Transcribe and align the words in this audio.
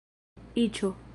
iĉo 0.63 0.91